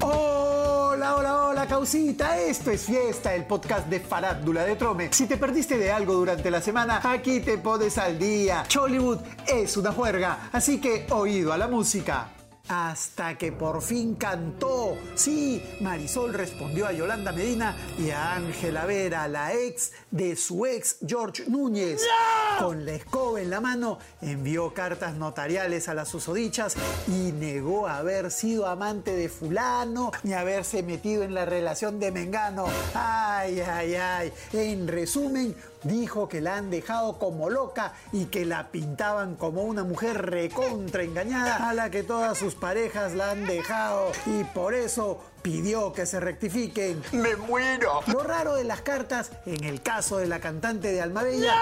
[0.00, 2.38] Hola, hola, hola, causita.
[2.38, 5.12] Esto es Fiesta, el podcast de Farándula de Trome.
[5.12, 8.64] Si te perdiste de algo durante la semana, aquí te pones al día.
[8.68, 12.32] Chollywood es una juerga, así que oído a la música
[12.68, 14.96] hasta que por fin cantó.
[15.14, 20.96] Sí, Marisol respondió a Yolanda Medina y a Ángela Vera, la ex de su ex
[21.06, 22.02] George Núñez.
[22.58, 26.74] Con la escoba en la mano envió cartas notariales a las susodichas
[27.08, 32.66] y negó haber sido amante de fulano ni haberse metido en la relación de Mengano.
[32.94, 34.32] Ay, ay, ay.
[34.52, 39.84] En resumen, dijo que la han dejado como loca y que la pintaban como una
[39.84, 45.20] mujer recontra engañada a la que todas sus parejas la han dejado y por eso
[45.42, 47.02] pidió que se rectifiquen.
[47.12, 48.00] ¡Me muero!
[48.06, 51.54] Lo raro de las cartas, en el caso de la cantante de Almabella,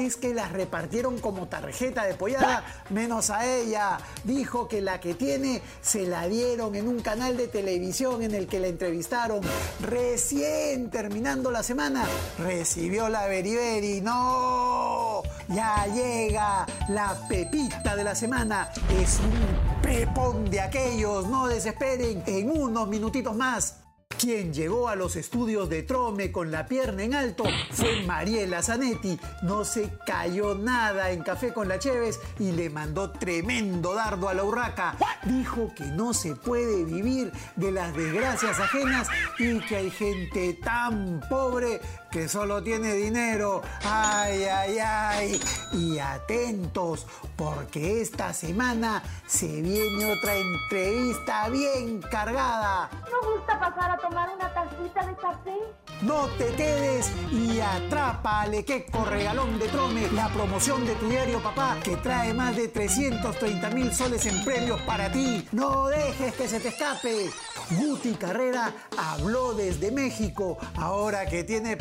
[0.00, 3.98] es que las repartieron como tarjeta de pollada, menos a ella.
[4.24, 8.46] Dijo que la que tiene se la dieron en un canal de televisión en el
[8.46, 9.40] que la entrevistaron.
[9.80, 12.04] Recién terminando la semana,
[12.38, 14.00] recibió la beriberi.
[14.00, 15.22] ¡No!
[15.48, 18.70] Ya llega la pepita de la semana.
[18.98, 21.28] Es un pepón de aquellos.
[21.28, 22.22] No desesperen.
[22.26, 23.84] En unos minutitos más
[24.18, 29.18] quien llegó a los estudios de Trome con la pierna en alto fue Mariela Zanetti.
[29.42, 34.34] No se cayó nada en Café con la Cheves y le mandó tremendo dardo a
[34.34, 34.96] la urraca.
[35.24, 41.20] Dijo que no se puede vivir de las desgracias ajenas y que hay gente tan
[41.28, 41.80] pobre
[42.14, 43.60] que solo tiene dinero.
[43.84, 45.40] Ay, ay, ay.
[45.72, 52.88] Y atentos, porque esta semana se viene otra entrevista bien cargada.
[53.10, 55.56] ¿No gusta pasar a tomar una tacita de café?
[56.02, 61.42] No te quedes y atrapa al Equeco Regalón de Trome, la promoción de tu diario
[61.42, 65.48] papá, que trae más de 330 mil soles en premios para ti.
[65.50, 67.30] No dejes que se te escape.
[67.70, 71.76] Guti Carrera habló desde México, ahora que tiene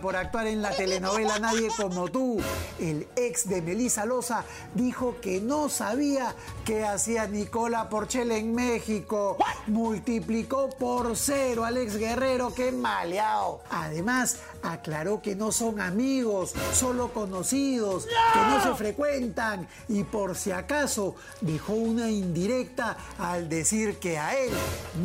[0.00, 2.38] por actuar en la telenovela Nadie como tú.
[2.78, 4.44] El ex de Melissa Loza
[4.74, 6.34] dijo que no sabía
[6.64, 9.36] qué hacía Nicola Porchela en México.
[9.66, 13.60] Multiplicó por cero al ex guerrero que maleado.
[13.70, 20.52] Además, aclaró que no son amigos, solo conocidos, que no se frecuentan y por si
[20.52, 24.52] acaso dejó una indirecta al decir que a él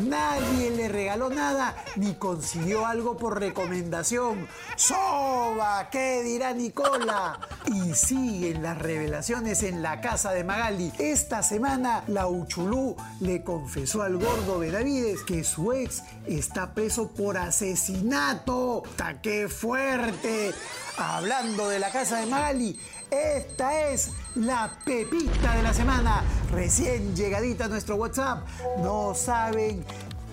[0.06, 4.29] nadie le regaló nada ni consiguió algo por recomendación.
[4.76, 5.88] ¡Soba!
[5.90, 7.38] ¿Qué dirá Nicola?
[7.66, 10.92] Y siguen las revelaciones en la casa de Magali.
[10.98, 17.36] Esta semana la Uchulú le confesó al gordo Benavides que su ex está preso por
[17.36, 18.82] asesinato.
[18.96, 20.52] ¡Ta qué fuerte!
[20.96, 22.78] Hablando de la casa de Magali,
[23.10, 26.22] esta es la pepita de la semana.
[26.52, 28.46] Recién llegadita a nuestro WhatsApp.
[28.78, 29.84] No saben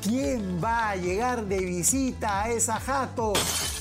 [0.08, 3.34] quién va a llegar de visita a esa jato.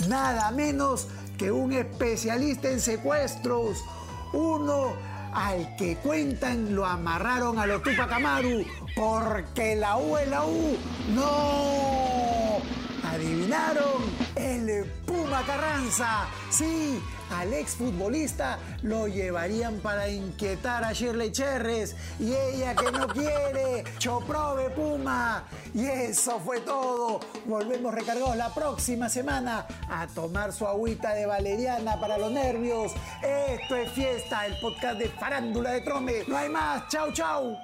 [0.08, 1.06] Nada menos
[1.38, 3.78] que un especialista en secuestros.
[4.32, 4.92] Uno
[5.32, 8.64] al que cuentan lo amarraron a los Tupac Amaru
[8.94, 10.76] porque la U es la U.
[11.14, 12.58] ¡No!
[13.08, 14.15] ¿Adivinaron?
[14.46, 16.28] El Puma Carranza.
[16.50, 17.02] Sí,
[17.32, 24.70] al exfutbolista lo llevarían para inquietar a Shirley Cherres y ella que no quiere, choprove
[24.70, 25.42] Puma.
[25.74, 27.18] Y eso fue todo.
[27.46, 32.92] Volvemos recargados la próxima semana a tomar su agüita de valeriana para los nervios.
[33.24, 36.22] Esto es Fiesta, el podcast de Farándula de Trome.
[36.28, 36.86] No hay más.
[36.86, 37.58] Chau, chau.